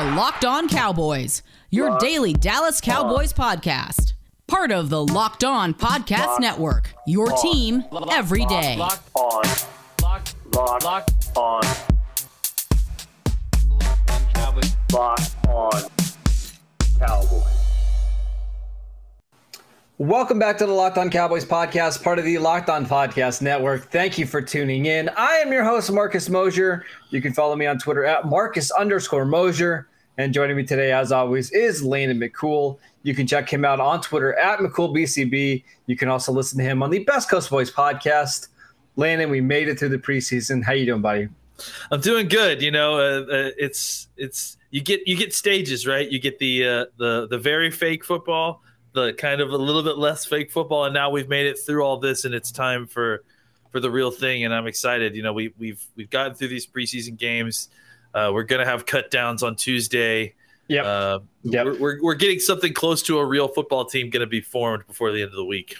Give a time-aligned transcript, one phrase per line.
[0.00, 4.14] are Locked On Cowboys, your daily Dallas Cowboys podcast.
[4.46, 7.42] Part of the Locked On Podcast Locked Network, your On.
[7.42, 8.76] team every day.
[8.78, 9.42] Locked, on,
[10.00, 11.62] locked, locked, locked on,
[14.08, 14.74] on Cowboys.
[14.90, 15.82] locked on
[16.98, 17.44] Cowboys.
[19.98, 23.90] Welcome back to the Locked On Cowboys podcast, part of the Locked On Podcast Network.
[23.90, 25.10] Thank you for tuning in.
[25.10, 26.86] I am your host, Marcus Mosher.
[27.10, 29.88] You can follow me on Twitter at Marcus underscore Mosher.
[30.18, 32.78] And joining me today, as always, is Landon McCool.
[33.02, 35.64] You can check him out on Twitter at McCoolBCB.
[35.86, 38.48] You can also listen to him on the Best Coast Boys podcast.
[38.96, 40.62] Landon, we made it through the preseason.
[40.62, 41.28] How you doing, buddy?
[41.90, 42.62] I'm doing good.
[42.62, 46.08] You know, uh, uh, it's it's you get you get stages, right?
[46.08, 49.98] You get the uh, the the very fake football, the kind of a little bit
[49.98, 53.24] less fake football, and now we've made it through all this, and it's time for
[53.70, 54.44] for the real thing.
[54.44, 55.14] And I'm excited.
[55.14, 57.68] You know, we we've we've gotten through these preseason games.
[58.14, 60.34] Uh, we're gonna have cut downs on Tuesday.
[60.68, 61.64] Yeah, Uh, Yep.
[61.66, 64.86] we're, we're we're getting something close to a real football team going to be formed
[64.86, 65.74] before the end of the week.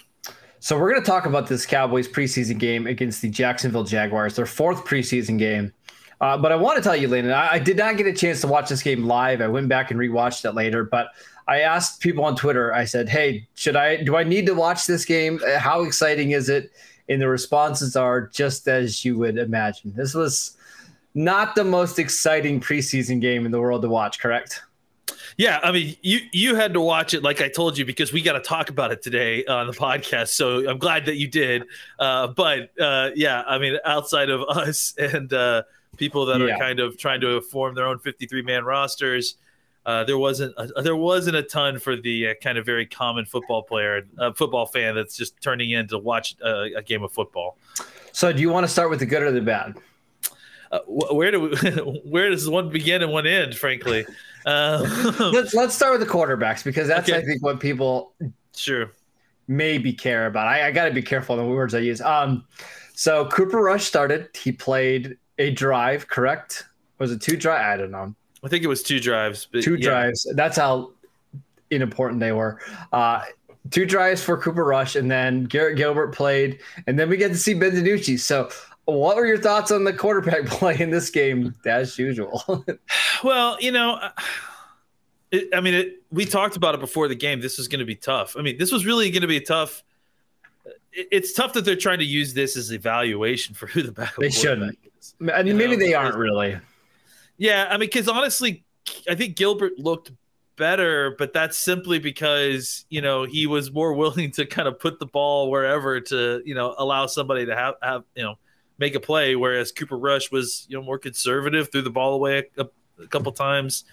[0.59, 4.45] So we're going to talk about this Cowboys preseason game against the Jacksonville Jaguars, their
[4.45, 5.71] fourth preseason game.
[6.19, 8.41] Uh, but I want to tell you, Landon, I, I did not get a chance
[8.41, 9.39] to watch this game live.
[9.41, 11.07] I went back and rewatched it later, but
[11.47, 12.73] I asked people on Twitter.
[12.73, 14.03] I said, "Hey, should I?
[14.03, 15.39] Do I need to watch this game?
[15.57, 16.71] How exciting is it?"
[17.09, 19.93] And the responses are just as you would imagine.
[19.95, 20.57] This was
[21.13, 24.19] not the most exciting preseason game in the world to watch.
[24.19, 24.61] Correct?
[25.37, 28.21] Yeah, I mean, you you had to watch it like I told you because we
[28.21, 30.29] got to talk about it today on the podcast.
[30.29, 31.63] So I'm glad that you did.
[31.99, 35.63] Uh, but uh, yeah, I mean, outside of us and uh,
[35.97, 36.55] people that Yeah.
[36.55, 39.35] are kind of trying to form their own 53 man rosters,
[39.85, 43.25] uh, there wasn't a, there wasn't a ton for the uh, kind of very common
[43.25, 47.11] football player, uh, football fan that's just turning in to watch uh, a game of
[47.11, 47.57] football.
[48.11, 49.75] So, do you want to start with the good or the bad?
[50.71, 51.49] Uh, where do we,
[52.05, 53.55] where does one begin and one end?
[53.55, 54.05] Frankly,
[54.45, 57.19] uh, let's let's start with the quarterbacks because that's Okay.
[57.19, 58.13] I think what people
[58.55, 58.91] sure.
[59.47, 60.47] maybe care about.
[60.47, 62.01] I, I got to be careful the words I use.
[62.01, 62.45] Um,
[62.93, 64.29] so Cooper Rush started.
[64.35, 66.65] He played a drive, correct?
[66.99, 67.61] Was it two drive?
[67.61, 68.15] I don't know.
[68.43, 69.47] I think it was two drives.
[69.61, 69.89] Two yeah.
[69.89, 70.27] drives.
[70.35, 70.91] That's how
[71.71, 72.59] unimportant they were.
[72.91, 73.23] Uh,
[73.69, 77.37] two drives for Cooper Rush, and then Garrett Gilbert played, and then we get to
[77.37, 78.19] see Ben DiNucci.
[78.19, 78.49] So,
[78.85, 82.65] what were your thoughts on the quarterback play in this game, as usual?
[83.23, 84.09] Well, you know, uh,
[85.31, 87.39] it, I mean, it, we talked about it before the game.
[87.39, 88.35] This was going to be tough.
[88.37, 89.83] I mean, this was really going to be tough.
[90.91, 94.19] It, it's tough that they're trying to use this as evaluation for who the backup.
[94.19, 94.77] They shouldn't.
[94.99, 95.15] is.
[95.33, 96.57] I mean, maybe know, they aren't really.
[97.37, 98.63] Yeah, I mean, because honestly,
[99.09, 100.11] I think Gilbert looked
[100.57, 104.99] better, but that's simply because you know he was more willing to kind of put
[104.99, 108.35] the ball wherever to you know allow somebody to have have you know
[108.81, 112.45] make a play, whereas Cooper Rush was you know more conservative, threw the ball away
[112.57, 112.65] a,
[113.01, 113.85] a couple times,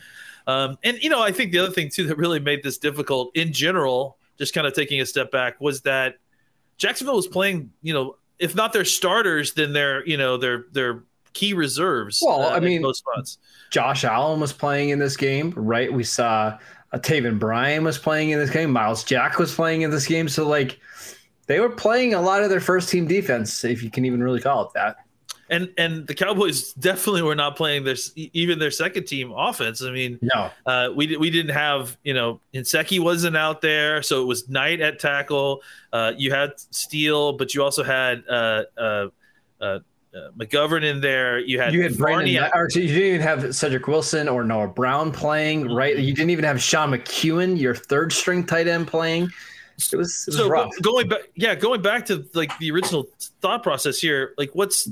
[0.49, 3.37] um, and you know I think the other thing too that really made this difficult
[3.37, 6.17] in general, just kind of taking a step back, was that
[6.79, 11.05] Jacksonville was playing you know if not their starters, then their you know their their
[11.33, 12.23] key reserves.
[12.25, 13.39] Well, uh, I mean, those spots.
[13.71, 15.93] Josh Allen was playing in this game, right?
[15.93, 16.59] We saw
[16.93, 18.71] uh, Taven Bryan was playing in this game.
[18.71, 20.29] Myles Jack was playing in this game.
[20.29, 20.81] So, like,
[21.49, 24.41] they were playing a lot of their first team defense, if you can even really
[24.41, 24.97] call it that.
[25.51, 29.83] and and the Cowboys definitely were not playing their even their second team offense.
[29.83, 30.51] I mean, No.
[30.67, 34.81] uh, we we didn't have you know Nsekhe wasn't out there, so it was Knight
[34.81, 35.63] at tackle.
[35.93, 39.09] Uh, you had Steele, but you also had uh, uh,
[39.61, 39.65] uh,
[40.15, 41.39] uh, McGovern in there.
[41.39, 42.51] You had You had Brandon, Varney.
[42.55, 45.99] or you didn't even have Cedric Wilson or Noah Brown playing, right?
[45.99, 49.31] You didn't even have Sean McKeon, your third string tight end, playing.
[49.93, 50.73] It was, it was so rough.
[50.83, 53.09] going back, yeah, going back to like the original
[53.41, 54.89] thought process here, like what's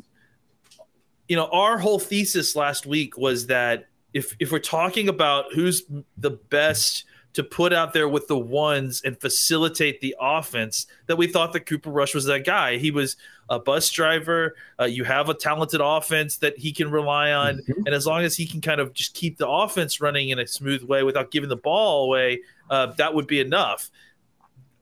[1.28, 5.82] you know our whole thesis last week was that if if we're talking about who's
[6.16, 11.26] the best to put out there with the ones and facilitate the offense, that we
[11.26, 12.78] thought that Cooper Rush was that guy.
[12.78, 13.16] He was
[13.50, 14.54] a bus driver.
[14.80, 17.74] Uh, you have a talented offense that he can rely on, Mhm.
[17.86, 20.46] and as long as he can kind of just keep the offense running in a
[20.46, 22.40] smooth way without giving the ball away,
[22.70, 23.90] uh, that would be enough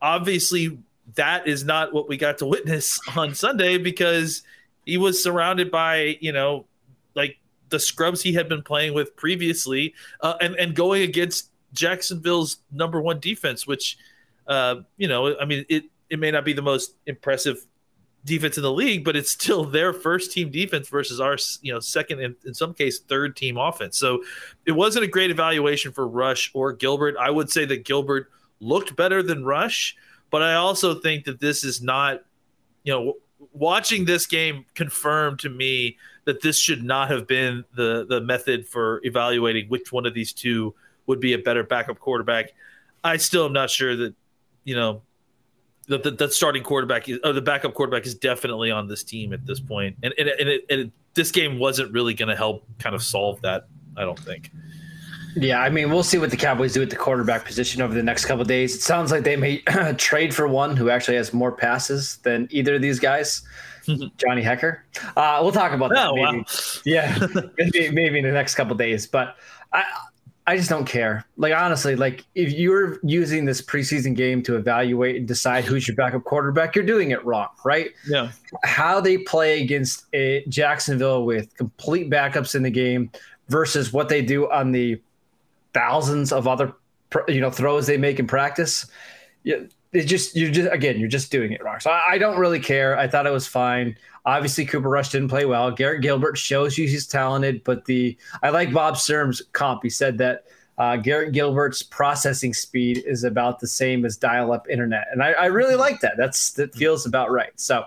[0.00, 0.78] obviously
[1.14, 4.42] that is not what we got to witness on Sunday because
[4.84, 6.66] he was surrounded by you know
[7.14, 7.38] like
[7.70, 13.00] the scrubs he had been playing with previously uh, and and going against Jacksonville's number
[13.00, 13.98] one defense which
[14.46, 17.64] uh, you know I mean it it may not be the most impressive
[18.24, 21.80] defense in the league but it's still their first team defense versus our you know
[21.80, 23.98] second and in some case third team offense.
[23.98, 24.22] So
[24.66, 27.16] it wasn't a great evaluation for Rush or Gilbert.
[27.18, 28.30] I would say that Gilbert
[28.64, 29.96] looked better than Rush,
[30.30, 32.22] but I also think that this is not,
[32.82, 33.14] you know,
[33.52, 38.66] watching this game confirmed to me that this should not have been the the method
[38.66, 40.74] for evaluating which one of these two
[41.06, 42.52] would be a better backup quarterback.
[43.02, 44.14] I still am not sure that
[44.64, 45.02] you know
[45.88, 49.34] that the, the, starting quarterback is, or the backup quarterback is definitely on this team
[49.34, 52.36] at this point, and and, and, it, and it, this game wasn't really going to
[52.36, 53.68] help kind of solve that.
[53.96, 54.50] I don't think.
[55.36, 58.02] Yeah, I mean, we'll see what the Cowboys do at the quarterback position over the
[58.02, 58.74] next couple days.
[58.74, 59.58] It sounds like they may
[59.98, 63.42] trade for one who actually has more passes than either of these guys.
[63.86, 64.80] Johnny Hekker.
[65.16, 66.08] Uh, we'll talk about that.
[66.08, 66.38] Oh, maybe.
[66.38, 66.44] Wow.
[66.84, 67.26] Yeah,
[67.58, 69.06] maybe, maybe in the next couple days.
[69.06, 69.36] But
[69.72, 69.84] I,
[70.46, 71.24] I just don't care.
[71.36, 75.96] Like honestly, like if you're using this preseason game to evaluate and decide who's your
[75.96, 77.90] backup quarterback, you're doing it wrong, right?
[78.06, 78.30] Yeah.
[78.62, 83.10] How they play against a Jacksonville with complete backups in the game
[83.48, 85.00] versus what they do on the
[85.74, 86.72] thousands of other
[87.28, 88.86] you know throws they make in practice.
[89.42, 89.58] Yeah,
[89.92, 91.80] it's just you're just again you're just doing it wrong.
[91.80, 92.98] So I, I, don't really care.
[92.98, 93.96] I thought it was fine.
[94.26, 95.70] Obviously, Cooper Rush didn't play well.
[95.70, 99.82] Garrett Gilbert shows you he's talented, but the I like Bob Sturm's comp.
[99.82, 100.44] He said that
[100.78, 105.46] uh, Garrett Gilbert's processing speed is about the same as dial-up internet, and I, I
[105.46, 106.14] really like that.
[106.16, 107.52] That's that feels about right.
[107.56, 107.84] So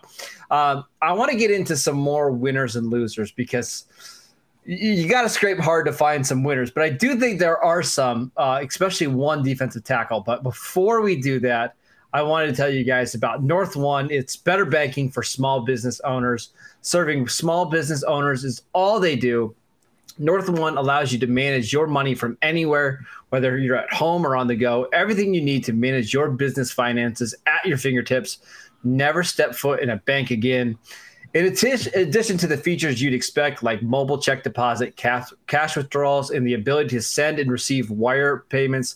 [0.51, 3.85] um, I want to get into some more winners and losers because
[4.67, 7.81] you got to scrape hard to find some winners, but I do think there are
[7.81, 10.19] some, uh, especially one defensive tackle.
[10.19, 11.75] But before we do that,
[12.11, 14.11] I wanted to tell you guys about North One.
[14.11, 16.49] It's better banking for small business owners.
[16.81, 19.55] Serving small business owners is all they do.
[20.17, 24.35] North One allows you to manage your money from anywhere, whether you're at home or
[24.35, 24.89] on the go.
[24.91, 28.39] Everything you need to manage your business finances at your fingertips.
[28.83, 30.77] Never step foot in a bank again.
[31.33, 36.47] In addition to the features you'd expect, like mobile check deposit, cash, cash withdrawals, and
[36.47, 38.95] the ability to send and receive wire payments,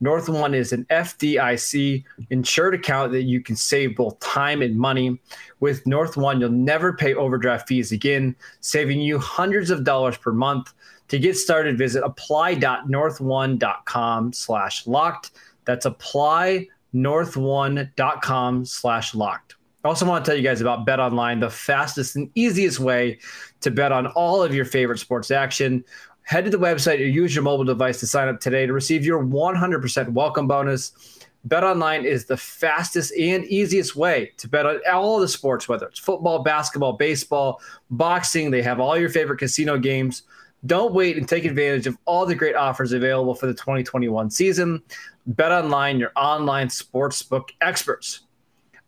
[0.00, 5.20] North One is an FDIC insured account that you can save both time and money.
[5.60, 10.32] With North One, you'll never pay overdraft fees again, saving you hundreds of dollars per
[10.32, 10.72] month.
[11.08, 15.32] To get started, visit apply.northone.com slash locked.
[15.66, 19.56] That's applynorthone.com slash locked.
[19.82, 23.18] I also want to tell you guys about Bet Online, the fastest and easiest way
[23.62, 25.82] to bet on all of your favorite sports action.
[26.22, 29.06] Head to the website or use your mobile device to sign up today to receive
[29.06, 31.18] your 100% welcome bonus.
[31.44, 35.86] Bet Online is the fastest and easiest way to bet on all the sports, whether
[35.86, 38.50] it's football, basketball, baseball, boxing.
[38.50, 40.24] They have all your favorite casino games.
[40.66, 44.82] Don't wait and take advantage of all the great offers available for the 2021 season.
[45.26, 48.20] Bet Online, your online sportsbook experts.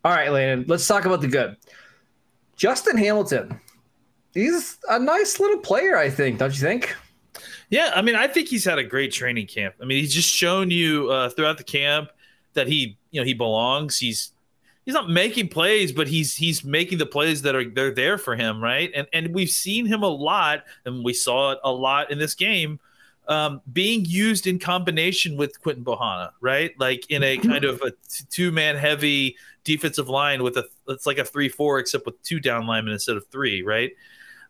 [0.03, 1.55] All right, Landon, let's talk about the good.
[2.57, 3.59] Justin Hamilton.
[4.33, 6.95] He's a nice little player, I think, don't you think?
[7.69, 9.75] Yeah, I mean, I think he's had a great training camp.
[9.81, 12.09] I mean, he's just shown you uh, throughout the camp
[12.53, 13.97] that he, you know, he belongs.
[13.97, 14.31] He's
[14.85, 18.35] he's not making plays, but he's he's making the plays that are they're there for
[18.35, 18.91] him, right?
[18.93, 22.35] And and we've seen him a lot, and we saw it a lot in this
[22.35, 22.79] game,
[23.27, 26.71] um, being used in combination with Quinton Bohanna, right?
[26.79, 27.93] Like in a kind of a
[28.29, 32.39] two man heavy defensive line with a it's like a three four except with two
[32.39, 33.91] down linemen instead of three, right?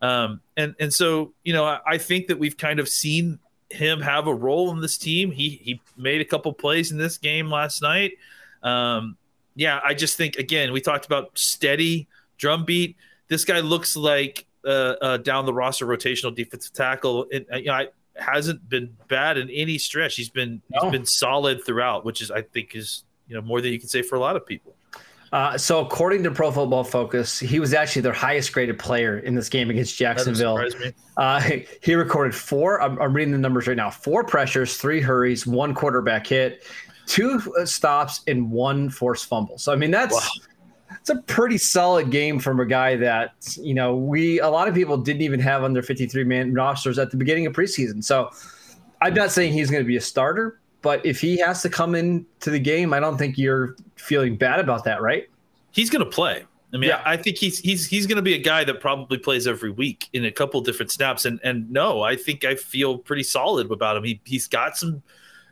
[0.01, 3.39] Um, and and so you know I, I, think that we've kind of seen
[3.69, 5.31] him have a role in this team.
[5.31, 8.13] He he made a couple plays in this game last night.
[8.63, 9.17] Um,
[9.55, 12.97] yeah, I just think again we talked about steady drum beat.
[13.29, 17.27] This guy looks like uh, uh, down the roster rotational defensive tackle.
[17.31, 20.15] And uh, you know, I, hasn't been bad in any stretch.
[20.15, 20.81] He's been no.
[20.81, 23.89] he's been solid throughout, which is I think is you know more than you can
[23.89, 24.75] say for a lot of people.
[25.31, 29.33] Uh, so according to Pro Football Focus, he was actually their highest graded player in
[29.33, 30.63] this game against Jacksonville.
[31.17, 31.41] Uh,
[31.81, 32.79] he recorded four.
[32.79, 36.63] I'm, I'm, reading the numbers right now: four pressures, three hurries, one quarterback hit,
[37.07, 39.57] two stops, and one forced fumble.
[39.57, 40.13] So I mean that's.
[40.13, 40.45] Wow.
[40.99, 44.75] It's a pretty solid game from a guy that you know we a lot of
[44.75, 48.03] people didn't even have under 53 man rosters at the beginning of preseason.
[48.03, 48.31] So
[49.01, 51.95] I'm not saying he's going to be a starter, but if he has to come
[51.95, 55.29] into the game, I don't think you're feeling bad about that, right?
[55.71, 56.45] He's going to play.
[56.73, 57.03] I mean, yeah.
[57.05, 60.09] I, think he's he's he's going to be a guy that probably plays every week
[60.13, 61.25] in a couple different snaps.
[61.25, 64.03] And and no, I think I feel pretty solid about him.
[64.03, 65.03] He he's got some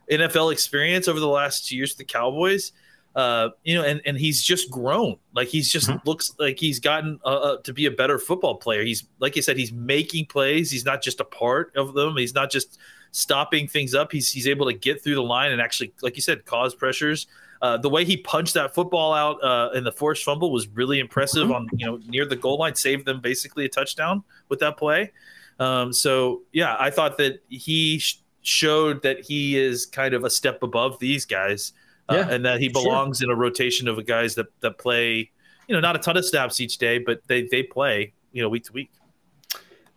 [0.09, 2.71] NFL experience over the last two years with the Cowboys.
[3.15, 5.17] Uh, you know, and and he's just grown.
[5.33, 6.07] Like he's just mm-hmm.
[6.07, 8.83] looks like he's gotten uh, uh, to be a better football player.
[8.83, 10.71] He's like you said, he's making plays.
[10.71, 12.15] He's not just a part of them.
[12.15, 12.79] He's not just
[13.11, 14.11] stopping things up.
[14.11, 17.27] He's he's able to get through the line and actually, like you said, cause pressures.
[17.61, 20.99] Uh, the way he punched that football out uh, in the forced fumble was really
[20.99, 21.43] impressive.
[21.43, 21.53] Mm-hmm.
[21.53, 25.11] On you know near the goal line, saved them basically a touchdown with that play.
[25.59, 30.29] Um, so yeah, I thought that he sh- showed that he is kind of a
[30.29, 31.73] step above these guys,
[32.13, 33.29] yeah, and that he belongs sure.
[33.29, 35.31] in a rotation of guys that that play
[35.71, 38.49] you know, not a ton of snaps each day, but they they play, you know,
[38.49, 38.91] week to week.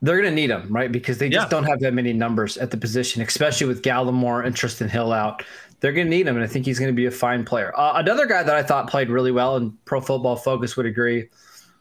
[0.02, 0.92] They're going to need him, right?
[0.92, 1.48] Because they just Yeah.
[1.48, 5.42] don't have that many numbers at the position, especially with Gallimore and Trysten Hill out.
[5.80, 7.72] They're going to need him, and I think he's going to be a fine player.
[7.76, 11.28] Uh, another guy that I thought played really well, and Pro Football Focus would agree,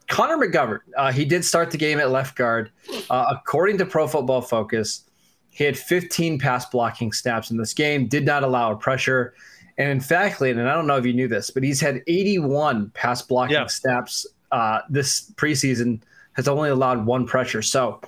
[0.08, 0.80] Connor McGovern.
[0.98, 2.72] Uh, he did start the game at left guard.
[3.10, 5.04] Uh, according to Pro Football Focus,
[5.50, 9.36] he had 15 pass blocking snaps in this game, did not allow a pressure.
[9.78, 12.92] And in fact, Landon, I don't know if you knew this, but he's had 81
[12.92, 13.68] pass blocking Yeah.
[13.68, 16.02] snaps uh, this preseason,
[16.34, 17.62] has only allowed one pressure.
[17.64, 18.00] So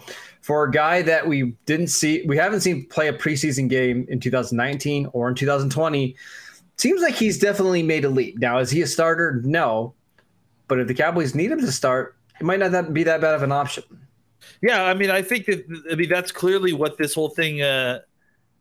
[0.41, 4.19] for a guy that we didn't see, we haven't seen play a preseason game in
[4.19, 6.15] 2019 or in 2020,
[6.77, 8.37] seems like he's definitely made a leap.
[8.37, 9.41] Now, is he a starter?
[9.43, 9.93] No.
[10.67, 13.33] But if the Cowboys need him to start, it might not that be that bad
[13.33, 13.83] of an option.
[14.61, 17.99] Yeah, I mean, I think that I mean that's clearly what this whole thing uh,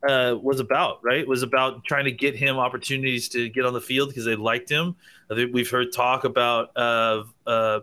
[0.08, 1.18] uh, was about, right?
[1.18, 4.36] It was about trying to get him opportunities to get on the field because they
[4.36, 4.96] liked him.
[5.30, 7.80] I think we've heard talk about uh, uh,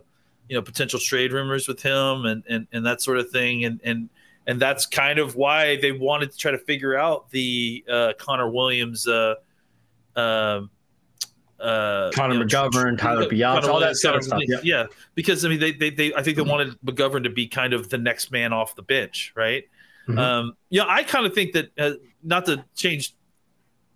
[0.48, 3.80] you know potential trade rumors with him and, and and that sort of thing, and
[3.84, 4.08] and
[4.46, 8.50] and that's kind of why they wanted to try to figure out the uh, Connor
[8.50, 9.06] Williams.
[9.06, 9.34] Uh,
[10.16, 10.70] um
[11.62, 14.40] uh, Connor you know, McGovern, Tyler Biadasz, all that sort of stuff.
[14.46, 14.58] Yeah.
[14.64, 17.72] yeah, because I mean, they, they, they, I think they wanted McGovern to be kind
[17.72, 19.62] of the next man off the bench, right?
[20.08, 20.18] Mhm.
[20.18, 23.14] Um, yeah, I kind of think that uh, not to change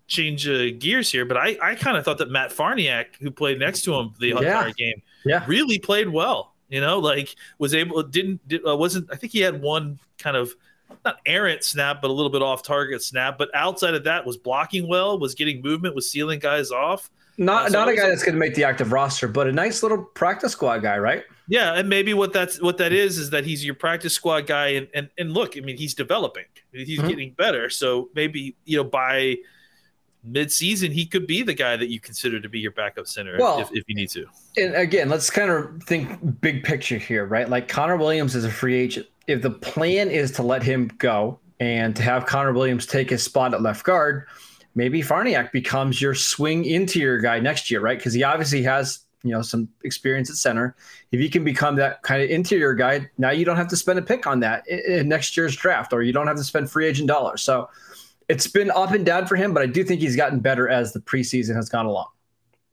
[0.07, 3.59] change uh, gears here, but I, I kind of thought that Matt Farniok, who played
[3.59, 4.37] next to him the Yeah.
[4.37, 5.43] entire game, Yeah.
[5.47, 6.53] really played well.
[6.69, 10.37] You know, like was able didn't did, uh, wasn't I think he had one kind
[10.37, 10.53] of
[11.03, 13.37] not errant snap, but a little bit off target snap.
[13.37, 17.09] But outside of that, was blocking well, was getting movement, was sealing guys off.
[17.37, 19.51] Not Uh, so not a guy that's going to make the active roster, but a
[19.51, 21.23] nice little practice squad guy, right?
[21.49, 24.67] Yeah, and maybe what that's what that is is that he's your practice squad guy,
[24.69, 27.07] and and, and look, I mean, he's developing, he's Mhm.
[27.07, 27.69] getting better.
[27.69, 29.37] So maybe you know by
[30.23, 33.59] mid-season he could be the guy that you consider to be your backup center Well-
[33.61, 34.25] if, if you need to.
[34.57, 37.47] And again, let's kind of think big picture here, right?
[37.47, 39.07] Like Connor Williams is a free agent.
[39.27, 43.23] If the plan is to let him go and to have Connor Williams take his
[43.23, 44.25] spot at left guard,
[44.75, 47.97] maybe Farniok becomes your swing interior guy next year, right?
[47.97, 50.75] Because he obviously has you know some experience at center.
[51.11, 53.99] If he can become that kind of interior guy, now you don't have to spend
[53.99, 56.69] a pick on that in, in next year's draft, or you don't have to spend
[56.69, 57.41] free agent dollars.
[57.41, 57.69] So
[58.29, 60.93] it's been up and down for him, but I do think he's gotten better as
[60.93, 62.07] the preseason has gone along.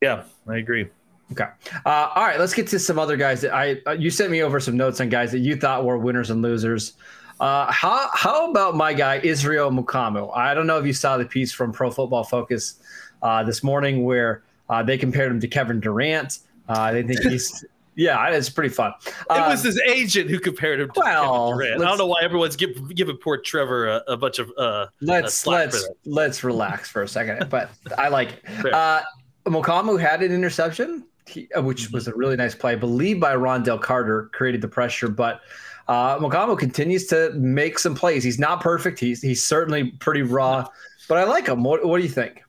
[0.00, 0.88] Yeah, I agree.
[1.32, 1.46] Okay.
[1.86, 2.38] Uh, all right.
[2.38, 5.00] Let's get to some other guys that I uh, you sent me over some notes
[5.00, 6.94] on guys that you thought were winners and losers.
[7.40, 10.30] Uh, how how about my guy Israel Mukuamu?
[10.36, 12.78] I don't know if you saw the piece from Pro Football Focus
[13.22, 16.38] uh, this morning where uh, they compared him to Kevin Durant.
[16.68, 17.64] Uh, they think he's
[17.96, 18.92] yeah, it's pretty fun.
[19.06, 21.82] It Um, was his agent who compared him to well, Kevin Durant.
[21.82, 25.46] I don't know why everyone's give, giving poor Trevor a, a bunch of uh, let's
[25.46, 27.48] let's let's relax for a second.
[27.50, 28.72] But I like it.
[28.72, 29.02] Uh,
[29.46, 32.72] Mukuamu had an interception, he, uh, which was a really nice play.
[32.72, 35.42] I believe by Ron'Dell Carter created the pressure, but
[35.88, 38.24] uh, Mukuamu continues to make some plays.
[38.24, 38.98] He's not perfect.
[38.98, 40.66] He's he's certainly pretty raw,
[41.08, 41.62] but I like him.
[41.62, 42.42] What, what do you think?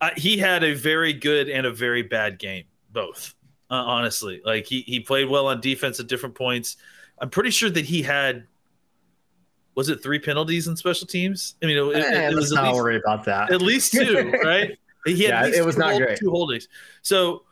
[0.00, 3.34] Uh, he had a very good and a very bad game, both.
[3.70, 6.76] Uh, honestly, like he he played well on defense at different points.
[7.18, 8.46] I'm pretty sure that he had
[9.74, 11.56] was it three penalties in special teams?
[11.62, 13.52] I mean, it, it- Eh, it was not least, worry about that.
[13.52, 14.78] at least two, right?
[15.04, 16.18] He had Yeah, it was not hold- great.
[16.18, 16.68] Two holdings.
[17.02, 17.42] So.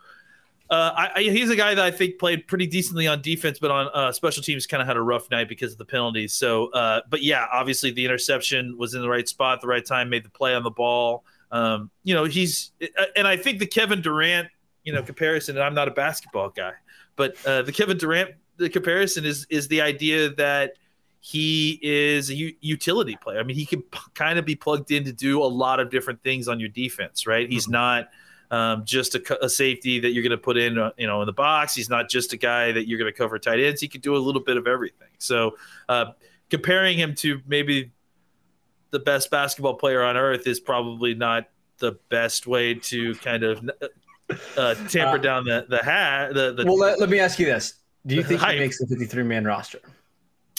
[0.70, 3.70] Uh, I, I, he's a guy that I think played pretty decently on defense, but
[3.70, 6.32] on uh, special teams kind of had a rough night because of the penalties.
[6.32, 9.84] So, uh, but yeah, obviously the interception was in the right spot, at the right
[9.84, 11.22] time, made the play on the ball.
[11.50, 12.72] Um, you know, he's
[13.16, 14.48] and I think the Kevin Durant,
[14.82, 15.56] you know, comparison.
[15.56, 16.72] And I'm not a basketball guy,
[17.16, 20.74] but uh, the Kevin Durant the comparison is is the idea that
[21.20, 23.40] he is a u- utility player.
[23.40, 25.90] I mean, he can p- kind of be plugged in to do a lot of
[25.90, 27.50] different things on your defense, right?
[27.50, 28.10] He's not
[28.50, 31.26] um, just a, a safety that you're going to put in, uh, you know, in
[31.26, 31.74] the box.
[31.74, 33.80] He's not just a guy that you're going to cover tight ends.
[33.80, 35.08] He can do a little bit of everything.
[35.18, 35.56] So,
[35.88, 36.12] uh,
[36.50, 37.90] comparing him to maybe
[38.94, 41.48] the best basketball player on earth is probably not
[41.78, 43.68] the best way to kind of
[44.56, 46.32] uh, tamper Uh, down the the hat.
[46.32, 47.74] The, the Well, let, let me ask you this:
[48.06, 49.80] Do you think he makes the 53 man roster?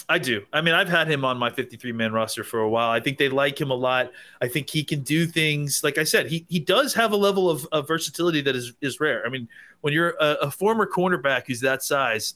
[0.09, 0.43] I do.
[0.51, 2.91] I mean, I've had him on my 53 man roster for a while.
[2.91, 4.11] I think they like him a lot.
[4.41, 5.81] I think he can do things.
[5.81, 8.99] Like I said, he he does have a level of, of versatility that is is
[8.99, 9.25] rare.
[9.25, 9.47] I mean,
[9.79, 12.35] when you're a, a former cornerback who's that size,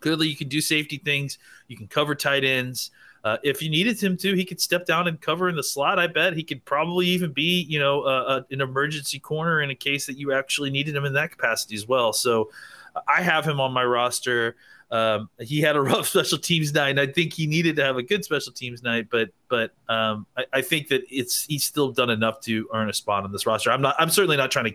[0.00, 1.38] clearly you can do safety things.
[1.68, 2.90] You can cover tight ends.
[3.26, 5.98] Uh, if you needed him to, he could step down and cover in the slot.
[5.98, 9.74] I bet he could probably even be, you know, uh, an emergency corner in a
[9.74, 12.12] case that you actually needed him in that capacity as well.
[12.12, 12.50] So,
[13.08, 14.56] I have him on my roster.
[14.90, 16.90] Um, he had a rough special teams night.
[16.90, 20.26] And I think he needed to have a good special teams night, but but um,
[20.36, 23.44] I, I think that it's he's still done enough to earn a spot on this
[23.44, 23.70] roster.
[23.70, 23.96] I'm not.
[23.98, 24.74] I'm certainly not trying to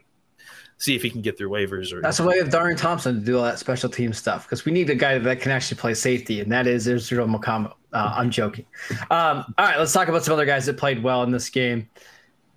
[0.81, 3.21] see if he can get through waivers or That's why way of Darian Thompson to
[3.25, 5.93] do all that special team stuff because we need a guy that can actually play
[5.93, 7.71] safety, and that is Israel Mukuamu.
[7.93, 8.65] Uh, I'm joking.
[9.11, 11.87] Um, all right, let's talk about some other guys that played well in this game.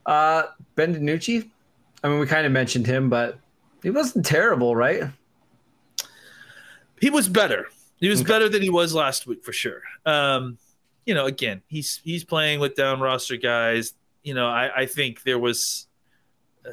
[0.07, 1.51] Uh, ben DiNucci.
[2.03, 3.39] I mean, we kind of mentioned him, but
[3.83, 5.05] he wasn't terrible, right?
[7.01, 7.67] he was better.
[8.01, 8.29] He was okay.
[8.29, 9.83] better than he was last week for sure.
[10.07, 10.57] Um,
[11.05, 13.93] you know, again, he's he's playing with down roster guys.
[14.23, 15.87] You know, I, I think there was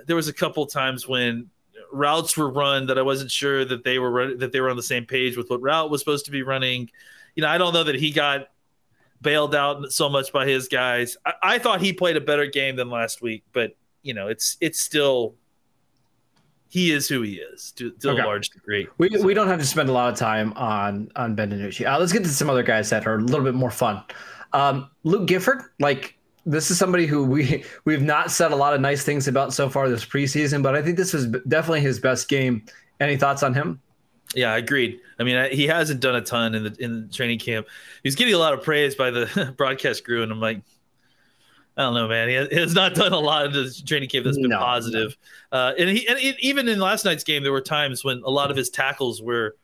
[0.05, 1.49] there was a couple times when
[1.91, 4.77] routes were run that I wasn't sure that they were run, that they were on
[4.77, 6.89] the same page with what route was supposed to be running.
[7.35, 8.49] You know, I don't know that he got
[9.21, 11.17] bailed out so much by his guys.
[11.25, 14.57] I, I thought he played a better game than last week, but you know, it's
[14.61, 15.35] it's still
[16.69, 18.21] he is who he is to, to okay.
[18.21, 18.87] a large degree.
[18.97, 19.23] We, so.
[19.23, 21.85] we don't have to spend a lot of time on on Ben DiNucci.
[21.85, 24.03] Uh, let's get to some other guys that are a little bit more fun.
[24.53, 28.81] Um, Luke Gifford, like this is somebody who we we've not said a lot of
[28.81, 32.27] nice things about so far this preseason, but I think this was definitely his best
[32.27, 32.65] game.
[32.99, 33.81] Any thoughts on him?
[34.35, 34.99] Yeah, I agreed.
[35.19, 37.67] I mean, he hasn't done a ton in the in the training camp.
[38.03, 40.61] He's getting a lot of praise by the broadcast crew, and I'm like,
[41.77, 42.29] I don't know, man.
[42.49, 45.17] He has not done a lot of the training camp that's been no, positive.
[45.51, 45.57] No.
[45.57, 48.29] Uh, and he and it, even in last night's game, there were times when a
[48.29, 49.55] lot of his tackles were,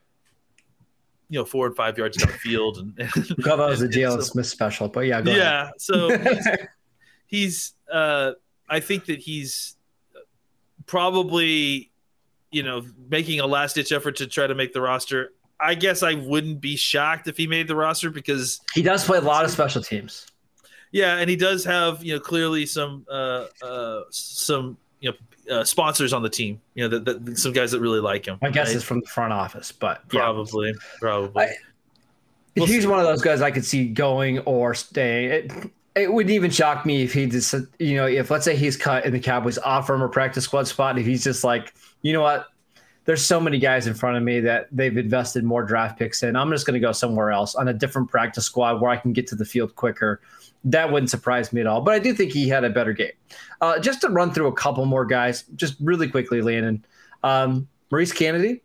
[1.29, 2.77] you know, four and five yards down the field.
[2.77, 3.11] And, and
[3.43, 5.63] that was a Jaylon so, Smith special, but yeah, yeah.
[5.63, 5.73] Ahead.
[5.77, 6.47] So he's,
[7.27, 8.31] he's uh,
[8.69, 9.75] I think that he's
[10.85, 11.91] probably,
[12.51, 15.33] you know, making a last ditch effort to try to make the roster.
[15.59, 19.17] I guess I wouldn't be shocked if he made the roster because he does play
[19.17, 20.27] a lot of special teams.
[20.91, 25.17] Yeah, and he does have you know clearly some uh, uh, some you know
[25.59, 26.61] uh, sponsors on the team.
[26.75, 28.37] You know, that, that, some guys that really like him.
[28.41, 28.75] I guess right?
[28.75, 30.75] it's from the front office, but probably, yeah.
[30.99, 31.43] probably.
[31.45, 31.55] I,
[32.55, 32.87] we'll he's see.
[32.87, 35.31] one of those guys I could see going or staying.
[35.31, 38.77] It, it wouldn't even shock me if he just, you know, if let's say he's
[38.77, 41.73] cut and the Cowboys offer him a practice squad spot, if he's just like,
[42.03, 42.47] you know what,
[43.07, 46.35] there's so many guys in front of me that they've invested more draft picks in.
[46.35, 49.13] I'm just going to go somewhere else on a different practice squad where I can
[49.13, 50.21] get to the field quicker
[50.63, 51.81] that wouldn't surprise me at all.
[51.81, 53.11] But I do think he had a better game.
[53.61, 56.85] Uh, just to run through a couple more guys, just really quickly, Landon.
[57.23, 58.61] Um, Maurice Canady,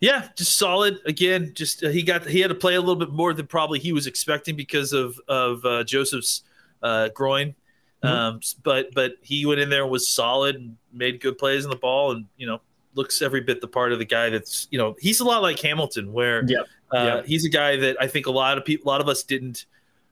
[0.00, 0.98] Yeah, just solid.
[1.06, 3.78] Again, just uh, he got he had to play a little bit more than probably
[3.78, 6.44] he was expecting because of of uh, Joseph's
[6.82, 7.54] uh, groin.
[8.02, 8.06] Mm-hmm.
[8.08, 11.70] Um, but but he went in there and was solid and made good plays in
[11.70, 12.60] the ball, and you know
[12.94, 15.58] looks every bit the part of the guy that's you know he's a lot like
[15.58, 16.66] Hamilton, where yep.
[16.92, 17.26] Uh, yep.
[17.26, 19.66] he's a guy that I think a lot of people, a lot of us didn't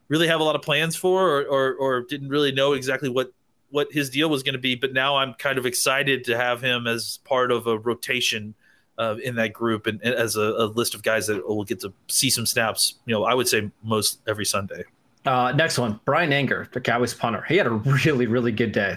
[0.09, 3.33] really have a lot of plans for or, or, or didn't really know exactly what
[3.71, 4.75] what his deal was going to be.
[4.75, 8.55] But now I'm kind of excited to have him as part of a rotation
[8.97, 11.81] uh, in that group and, and as a, a, list of guys that will get
[11.81, 12.95] to see some snaps.
[13.07, 14.85] You know, I would say most every Sunday.
[15.25, 17.45] Uh, next one, Bryan Anger, the Cowboys punter.
[17.49, 18.97] He had a really, really good day.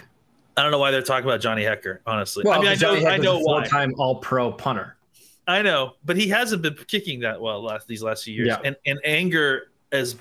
[0.57, 3.07] I don't know why they're talking about Johnny Hekker, Honestly, well, I mean, I know,
[3.07, 3.61] I know why.
[3.63, 4.97] Four-time All-Pro punter.
[5.47, 8.47] I know, but he hasn't been kicking that well last these last few years.
[8.47, 8.59] Yeah.
[8.63, 10.15] And and Anger has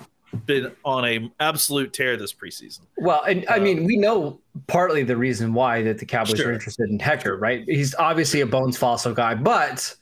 [0.47, 2.81] been on a absolute tear this preseason.
[2.97, 6.51] Well, and I uh, mean, we know partly the reason why that the Cowboys sure.
[6.51, 7.65] are interested in Hekker, right?
[7.67, 9.95] He's obviously a Bones Fassel guy, but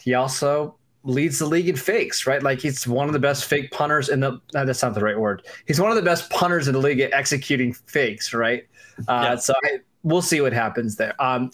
[0.00, 0.74] he also
[1.08, 2.42] leads the league in fakes, right?
[2.42, 4.40] Like he's one of the best fake punters in the.
[4.54, 5.46] No, that's not the right word.
[5.66, 8.66] He's one of the best punters in the league at executing fakes, right?
[9.08, 9.36] Uh, yeah.
[9.36, 11.20] So I, we'll see what happens there.
[11.20, 11.50] Um,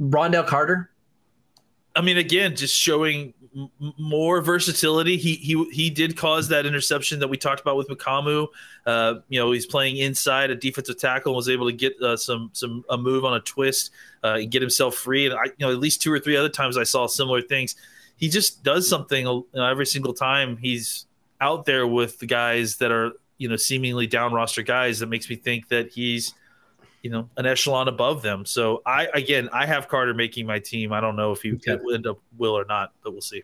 [0.00, 0.90] Ron'Dell Carter.
[1.94, 3.34] I mean, again, just showing
[3.98, 5.16] more versatility.
[5.16, 8.46] He he he did cause that interception that we talked about with Mukuamu.
[8.86, 12.16] Uh, you know, he's playing inside a defensive tackle and was able to get uh,
[12.16, 13.90] some some a move on a twist
[14.22, 15.26] uh, and get himself free.
[15.26, 17.74] And I, you know, at least two or three other times I saw similar things.
[18.20, 21.06] He just does something you know, every single time he's
[21.40, 25.28] out there with the guys that are you know seemingly down roster guys that makes
[25.28, 26.34] me think that he's
[27.02, 28.44] you know an echelon above them.
[28.44, 30.92] So I again I have Carter making my team.
[30.92, 31.78] I don't know if he okay.
[31.82, 33.42] will end up will or not, but we'll see.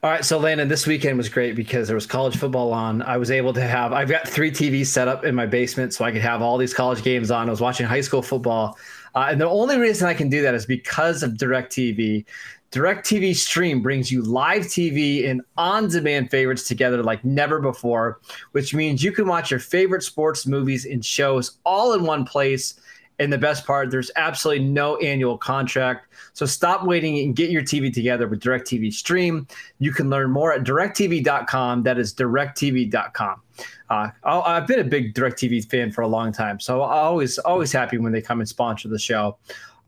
[0.00, 3.02] All right, so Landon, this weekend was great because there was college football on.
[3.02, 6.04] I was able to have I've got three TVs set up in my basement, so
[6.04, 7.48] I could have all these college games on.
[7.48, 8.78] I was watching high school football,
[9.16, 12.24] uh, and the only reason I can do that is because of DirecTV.
[12.70, 18.20] DirecTV Stream brings you live TV and on demand favorites together like never before,
[18.52, 22.78] which means you can watch your favorite sports, movies, and shows all in one place.
[23.20, 26.06] And the best part, there's absolutely no annual contract.
[26.34, 29.48] So stop waiting and get your TV together with DirecTV Stream.
[29.80, 31.82] You can learn more at directv.com.
[31.82, 33.42] That is directv.com.
[33.90, 37.72] Uh, I've been a big DirecTV fan for a long time, so I'm always always
[37.72, 39.38] happy when they come and sponsor the show.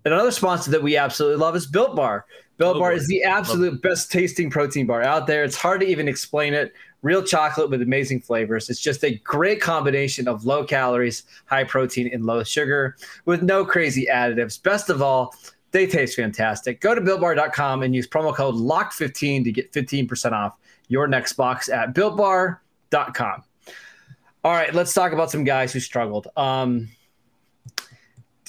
[0.05, 2.25] Another sponsor that we absolutely love is Built Bar.
[2.61, 2.97] Built Oh, Bar boy.
[2.97, 5.45] is the absolute best tasting protein bar out there.
[5.45, 6.75] It's hard to even explain it.
[7.01, 8.69] Real chocolate with amazing flavors.
[8.69, 13.65] It's just a great combination of low calories, high protein, and low sugar with no
[13.65, 14.63] crazy additives.
[14.63, 15.35] Best of all,
[15.71, 16.83] they taste fantastic.
[16.83, 21.71] Go to builtbar.com and use promo code LOCK15 to get 15% off your next box
[21.71, 23.43] at builtbar.com.
[24.45, 26.29] All right, let's talk about some guys who struggled.
[26.37, 26.91] Um,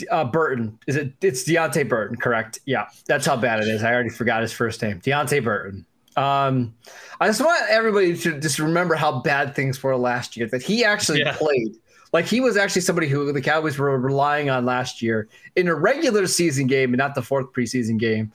[0.10, 0.78] uh, Burton.
[0.88, 1.14] Is it?
[1.22, 2.60] It's Deontay Burton, correct?
[2.66, 3.84] Yeah, that's how bad it is.
[3.84, 5.00] I already forgot his first name.
[5.02, 5.86] Deontay Burton.
[6.18, 6.74] Um,
[7.20, 10.48] I just want everybody to just remember how bad things were last year.
[10.48, 11.36] That he actually Yeah.
[11.38, 11.76] played.
[12.14, 15.76] Like he was actually somebody who the Cowboys were relying on last year in a
[15.76, 18.34] regular season game and not the fourth preseason game.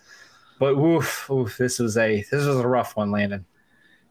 [0.58, 3.44] But woof, oof, this was a this was a rough one, Landon.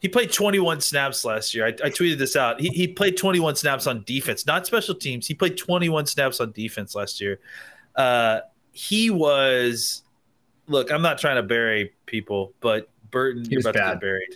[0.06, 1.66] He played 21 snaps last year.
[1.66, 2.62] I, I tweeted this out.
[2.62, 5.26] He, he played 21 snaps on defense, not special teams.
[5.26, 7.40] He played 21 snaps on defense last year.
[7.96, 8.42] Uh,
[8.72, 10.04] he was,
[10.68, 13.94] look, I'm not trying to bury people, but Burton, He you're about to bad.
[13.94, 14.36] get buried.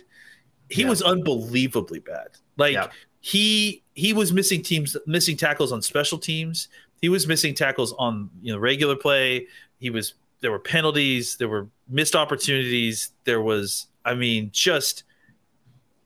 [0.70, 0.88] He Yeah.
[0.88, 2.30] was unbelievably bad.
[2.56, 2.88] Like Yeah.
[3.20, 6.66] he he was missing teams, missing tackles on special teams.
[7.00, 9.46] He was missing tackles on you know regular play.
[9.78, 13.10] He was there were penalties, there were missed opportunities.
[13.22, 15.04] There was, I mean, just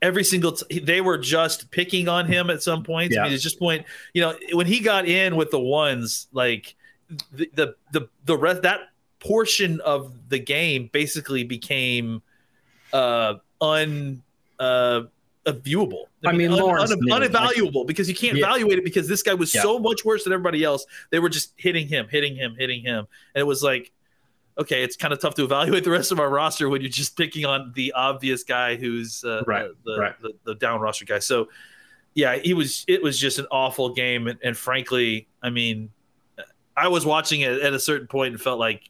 [0.05, 3.15] every single t- they were just picking on him at some points.
[3.15, 3.23] I Yeah.
[3.25, 6.75] mean, it's just point, you know, when he got in with the ones, like
[7.33, 8.89] the the the, the rest that
[9.19, 12.21] portion of the game basically became
[12.93, 14.21] uh un
[14.59, 15.01] uh
[15.47, 16.05] viewable.
[16.25, 18.45] I mean, Lawrence un, like- unevaluable because you can't Yeah.
[18.45, 19.61] evaluate it because this guy was Yeah.
[19.61, 20.85] so much worse than everybody else.
[21.11, 23.91] They were just hitting him, hitting him, hitting him, and it was like,
[24.57, 27.17] okay, it's kind of tough to evaluate the rest of our roster when you're just
[27.17, 30.21] picking on the obvious guy who's uh, Right, the, right.
[30.21, 31.19] the the down roster guy.
[31.19, 31.49] So,
[32.13, 32.85] yeah, he was.
[32.87, 35.89] It was just an awful game, and, and frankly, I mean,
[36.77, 38.89] I was watching it at a certain point and felt like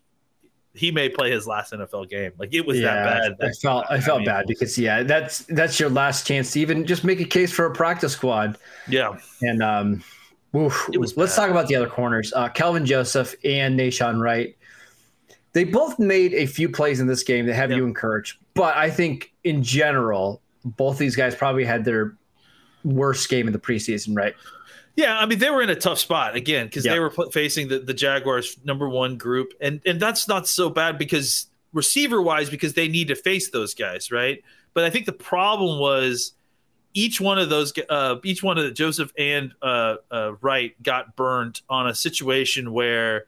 [0.73, 2.33] he may play his last NFL game.
[2.37, 3.05] Like it was that
[3.39, 3.47] bad.
[3.47, 6.85] I felt I felt mean, bad because yeah, that's that's your last chance to even
[6.85, 8.57] just make a case for a practice squad.
[8.87, 10.03] Yeah, And um,
[10.55, 11.43] oof, It was let's bad.
[11.43, 12.33] talk about the other corners.
[12.35, 14.57] Uh, Kelvin Joseph and Nahshon Wright.
[15.55, 17.77] They both made a few plays in this game that have Yeah.
[17.77, 22.13] you encouraged, but I think in general, both these guys probably had their
[22.83, 24.35] worst game in the preseason, right?
[24.97, 26.91] Yeah, I mean they were in a tough spot again because Yeah.
[26.93, 30.97] they were facing the, the Jaguars number one group, and and that's not so bad
[30.97, 34.43] because receiver wise because they need to face those guys, right?
[34.73, 36.33] But I think the problem was
[36.93, 41.15] each one of those, uh, each one of the Joseph and uh, uh, Wright got
[41.15, 43.25] burned on a situation where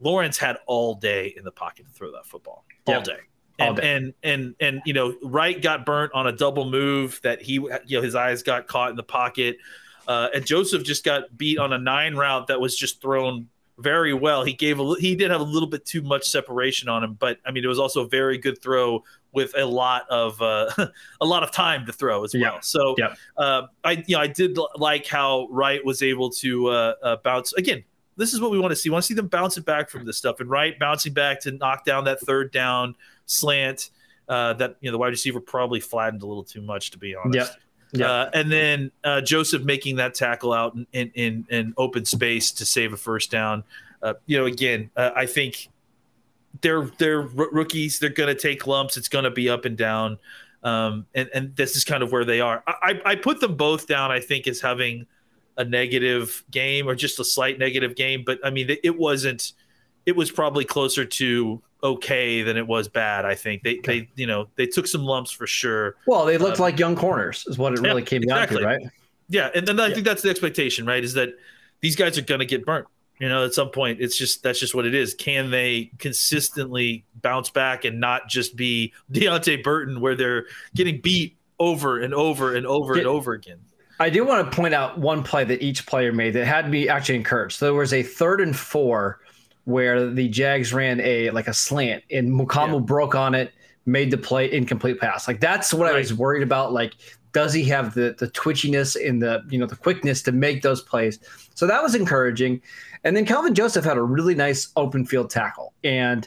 [0.00, 3.00] Lawrence had all day in the pocket to throw that football all Yeah.
[3.02, 3.18] day.
[3.60, 3.94] All And, day.
[3.94, 7.70] and and and you know Wright got burnt on a double move that he you
[7.88, 9.58] know his eyes got caught in the pocket
[10.08, 14.12] uh, and Joseph just got beat on a nine route that was just thrown very
[14.14, 14.44] well.
[14.44, 17.38] He gave a he did have a little bit too much separation on him, but
[17.46, 19.02] I mean it was also a very good throw
[19.32, 20.70] with a lot of uh,
[21.20, 22.42] a lot of time to throw as well.
[22.42, 22.60] Yeah.
[22.60, 23.14] So Yeah.
[23.36, 27.52] uh, I you know I did like how Wright was able to uh, uh, bounce
[27.54, 27.84] again.
[28.16, 28.88] This is what we want to see.
[28.88, 31.52] We want to see them bouncing back from this stuff, and right bouncing back to
[31.52, 32.94] knock down that third down
[33.26, 33.90] slant
[34.28, 37.14] uh, that you know the wide receiver probably flattened a little too much to be
[37.14, 37.52] honest.
[37.52, 37.60] Yep.
[37.92, 38.10] Yeah.
[38.10, 42.50] Uh, and then uh, Joseph making that tackle out in, in, in, in open space
[42.52, 43.62] to save a first down.
[44.02, 45.68] Uh, you know, again, uh, I think
[46.60, 48.00] they're they're r- rookies.
[48.00, 48.96] They're going to take lumps.
[48.96, 50.18] It's going to be up and down.
[50.64, 52.64] Um, and and this is kind of where they are.
[52.66, 54.10] I, I I put them both down.
[54.10, 55.06] I think as having
[55.56, 58.22] a negative game or just a slight negative game.
[58.24, 59.52] But I mean, it, wasn't.
[60.06, 63.24] It was probably closer to okay than it was bad.
[63.24, 65.96] I think they they you know they took some lumps for sure.
[66.06, 68.62] Well, they looked uh, like young corners, is what it yeah, really came exactly.
[68.62, 68.92] down to, right?
[69.28, 71.02] Yeah, and then I think that's the expectation, right?
[71.02, 71.30] Is that
[71.80, 72.86] these guys are going to get burnt.
[73.20, 75.14] You know, at some point, it's just that's just what it is.
[75.14, 81.36] Can they consistently bounce back and not just be Deontay Burton, where they're getting beat
[81.60, 83.60] over and over and over and over again?
[84.00, 86.88] I do want to point out one play that each player made that had me
[86.88, 87.56] actually encouraged.
[87.58, 89.20] So there was a third and four
[89.64, 92.78] where the Jags ran a like a slant and Mukuamu Yeah.
[92.80, 93.52] broke on it,
[93.86, 95.28] made the play incomplete pass.
[95.28, 96.72] Like that's what I was worried about.
[96.72, 96.94] Like,
[97.32, 100.82] does he have the the twitchiness and the you know the quickness to make those
[100.82, 101.18] plays?
[101.54, 102.62] So that was encouraging.
[103.04, 105.72] And then Kelvin Joseph had a really nice open field tackle.
[105.84, 106.26] And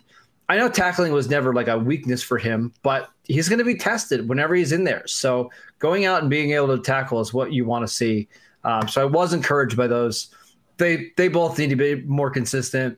[0.49, 3.75] I know tackling was never like a weakness for him, but he's going to be
[3.75, 5.05] tested whenever he's in there.
[5.05, 8.29] So going out and being able to tackle is what you want to see.
[8.63, 10.33] Um, so I was encouraged by those.
[10.77, 12.97] They they both need to be more consistent.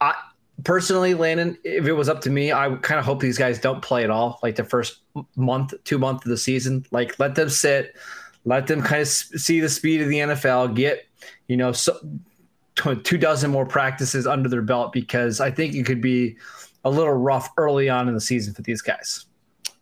[0.00, 0.14] I
[0.64, 3.58] personally, Landon, if it was up to me, I would kind of hope these guys
[3.58, 4.38] don't play at all.
[4.42, 5.00] Like the first
[5.36, 7.96] month, two month of the season, like let them sit,
[8.44, 11.06] let them kind of see the speed of the NFL, get
[11.48, 11.98] you know so,
[13.02, 16.36] two dozen more practices under their belt because I think it could be
[16.84, 19.26] a little rough early on in the season for these guys.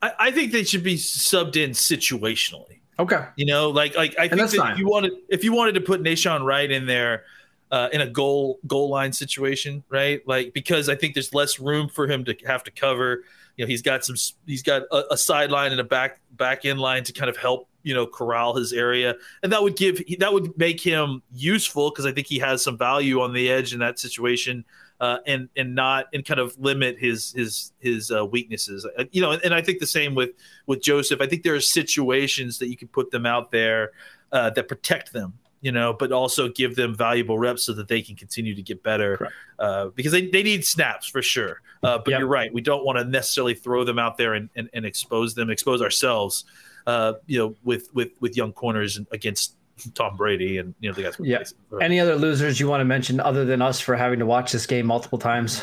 [0.03, 2.81] I, I think they should be subbed in situationally.
[2.99, 3.25] Okay.
[3.37, 4.73] You know, like like I think that fine.
[4.73, 7.25] if you wanted if you wanted to put Nahshon Wright in there
[7.71, 10.27] uh, in a goal goal line situation, right?
[10.27, 13.25] Like because I think there's less room for him to have to cover.
[13.59, 14.17] You know, he's got some
[14.47, 17.69] he's got a, a sideline and a back back end line to kind of help
[17.83, 22.07] you know corral his area, and that would give that would make him useful because
[22.07, 24.65] I think he has some value on the edge in that situation.
[25.01, 29.21] Uh, and and not and kind of limit his his his uh, weaknesses, Uh, you
[29.21, 29.31] know.
[29.31, 30.31] And, and I think the same with
[30.67, 31.21] with Joseph.
[31.21, 33.93] I think there are situations that you can put them out there
[34.33, 38.01] uh, that protect them, you know, but also give them valuable reps so that they
[38.01, 39.31] can continue to get better.
[39.59, 41.61] Uh, because they, they need snaps for sure.
[41.83, 42.21] Uh, but Yep.
[42.21, 42.53] you're right.
[42.53, 45.83] We don't want to necessarily throw them out there and, and, and expose them, expose
[45.83, 46.45] ourselves,
[46.87, 49.55] uh, you know, with, with, with young corners against
[49.95, 51.17] Tom Brady and, you know, the guys.
[51.21, 51.43] Yeah.
[51.81, 54.67] Any other losers you want to mention other than us for having to watch this
[54.67, 55.63] game multiple times?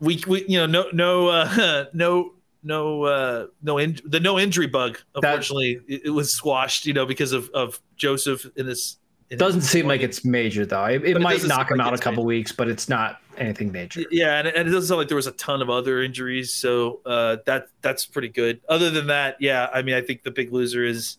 [0.00, 2.32] we, we, you know, no, no, uh, no,
[2.62, 7.06] no, uh, no, in, the no injury bug, unfortunately, it, it was squashed, you know,
[7.06, 8.96] because of, of Joseph in this.
[9.30, 10.84] in Doesn't his- seem like it's major though.
[10.84, 12.26] It, it might knock him like out a couple major.
[12.28, 14.02] weeks, but it's not anything major.
[14.10, 17.00] Yeah, and, and it doesn't sound like there was a ton of other injuries, so
[17.06, 18.60] uh, that that's pretty good.
[18.68, 21.16] Other than that, yeah, I mean, I think the big loser is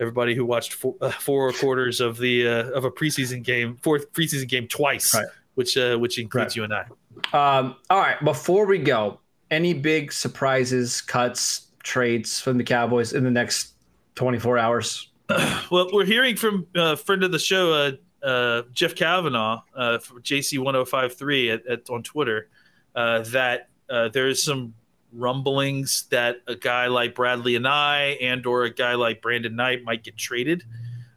[0.00, 4.12] everybody who watched four, uh, four quarters of the uh, of a preseason game, fourth
[4.12, 5.26] preseason game twice, Right.
[5.54, 6.56] which uh, which includes Right.
[6.56, 7.58] you and I.
[7.58, 9.20] Um, all right, before we go,
[9.52, 13.74] any big surprises, cuts, trades from the Cowboys in the next
[14.16, 15.08] 24 hours?
[15.70, 21.54] Well, we're hearing from a friend of the show, uh, uh, Jeff Cavanaugh, uh, JC1053
[21.54, 22.48] at, at, on Twitter,
[22.94, 24.74] uh, that uh, there's some
[25.12, 30.02] rumblings that a guy like Bradlee Anae, and or a guy like Brandon Knight might
[30.02, 30.64] get traded,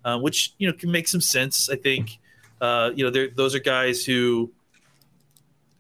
[0.06, 1.70] uh, which you know can make some sense.
[1.70, 2.20] I think
[2.62, 4.52] uh, you know those are guys who.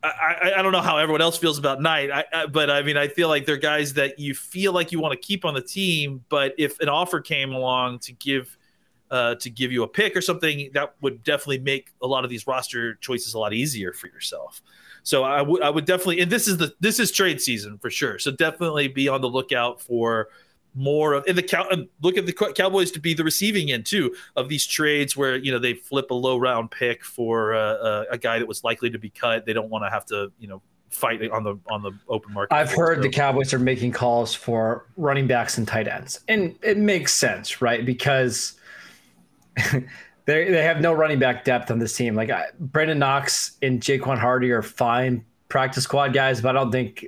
[0.07, 2.97] I, I, don't know how everyone else feels about Knight, I, I, but I mean,
[2.97, 5.61] I feel like they're guys that you feel like you want to keep on the
[5.61, 6.23] team.
[6.29, 8.57] But if an offer came along to give
[9.11, 12.29] uh, to give you a pick or something, that would definitely make a lot of
[12.29, 14.61] these roster choices a lot easier for yourself.
[15.03, 17.89] So I would I would definitely, and this is the this is trade season for
[17.89, 18.17] sure.
[18.17, 20.29] So definitely be on the lookout for
[20.75, 23.85] more of in the cow and look at the Cowboys to be the receiving end
[23.85, 27.59] too of these trades where you know they flip a low round pick for uh,
[27.59, 29.45] uh, a guy that was likely to be cut.
[29.45, 32.53] They don't want to have to you know fight on the on the open market.
[32.53, 36.55] I've heard So- the Cowboys are making calls for running backs and tight ends, and
[36.61, 37.85] it makes sense, right?
[37.85, 38.53] Because
[40.25, 42.15] they they have no running back depth on this team.
[42.15, 46.71] Like I, Brenden Knox and Jaquan Hardy are fine practice squad guys, but I don't
[46.71, 47.01] think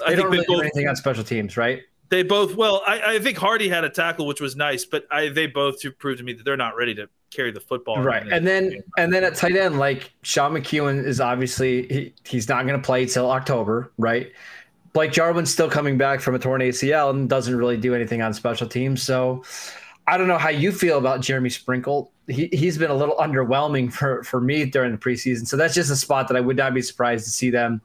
[0.00, 1.82] they think don't they really do both- anything on special teams, right?
[2.08, 5.28] They both well, I, I think Hardy had a tackle which was nice, but I
[5.28, 8.02] they both to prove to me that they're not ready to carry the football.
[8.02, 8.26] Right.
[8.26, 12.66] And then and then at tight end, like Sean McKeon is obviously he, he's not
[12.66, 14.32] going to play till October, right?
[14.92, 18.32] Blake Jarwin's still coming back from a torn ACL and doesn't really do anything on
[18.32, 19.02] special teams.
[19.02, 19.44] So
[20.06, 22.12] I don't know how you feel about Jeremy Sprinkle.
[22.28, 25.46] He he's been a little underwhelming for for me during the preseason.
[25.46, 27.80] So that's just a spot that I would not be surprised to see them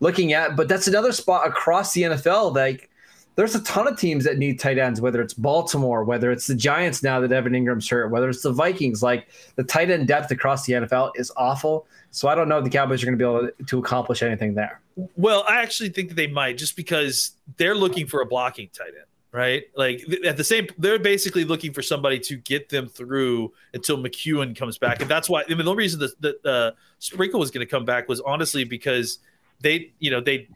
[0.00, 0.54] looking at.
[0.56, 2.54] But that's another spot across the NFL.
[2.54, 2.90] Like
[3.34, 6.54] there's a ton of teams that need tight ends, whether it's Baltimore, whether it's the
[6.54, 9.02] Giants now that Evan Engram's hurt, whether it's the Vikings.
[9.02, 11.86] Like the tight end depth across the NFL is awful.
[12.10, 14.54] So I don't know if the Cowboys are going to be able to accomplish anything
[14.54, 14.80] there.
[15.16, 18.88] Well, I actually think that they might just because they're looking for a blocking tight
[18.88, 19.62] end, right?
[19.74, 24.54] Like at the same, they're basically looking for somebody to get them through until McKeon
[24.54, 25.42] comes back, and that's why.
[25.42, 28.20] I mean, the only reason that that uh, Sprinkle was going to come back was
[28.20, 29.18] honestly because
[29.62, 30.48] they, you know, they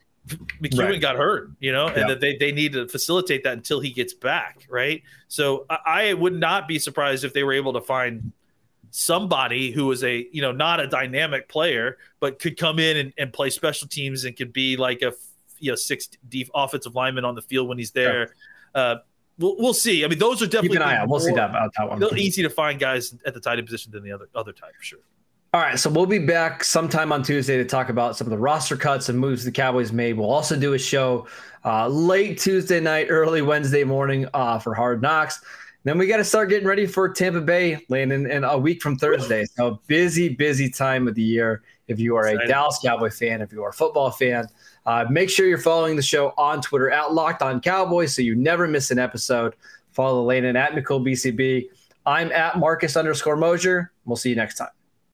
[0.60, 1.00] McKeon Right.
[1.00, 2.06] got hurt, you know, and Yeah.
[2.08, 5.02] that they they need to facilitate that until he gets back, right?
[5.28, 5.78] So I,
[6.10, 8.32] I would not be surprised if they were able to find
[8.90, 13.12] somebody who was a you know not a dynamic player but could come in and,
[13.18, 15.12] and play special teams and could be like a
[15.58, 18.34] you know six deep offensive lineman on the field when he's there
[18.74, 18.96] uh
[19.38, 21.08] we'll, we'll see i mean those are Keep definitely an eye out.
[21.08, 22.18] We'll see that about that one.
[22.18, 24.82] easy to find guys at the tight end position than the other other type for
[24.82, 25.00] sure
[25.56, 28.36] All right, so we'll be back sometime on Tuesday to talk about some of the
[28.36, 30.12] roster cuts and moves the Cowboys made.
[30.12, 31.28] We'll also do a show
[31.64, 35.40] uh, late Tuesday night, early Wednesday morning uh, for Hard Knocks.
[35.84, 38.98] Then we got to start getting ready for Tampa Bay, landing in a week from
[38.98, 39.46] Thursday.
[39.46, 41.62] So busy, busy time of the year.
[41.88, 42.46] If you are a.
[42.46, 44.48] Dallas Cowboy fan, if you are a football fan,
[44.84, 48.34] uh, make sure you're following the show on Twitter at Locked On Cowboys so you
[48.34, 49.54] never miss an episode.
[49.92, 51.70] Follow Landon at McCool BCB.
[52.04, 53.90] I'm at Marcus underscore Mosher.
[54.04, 54.75] We'll see you next time.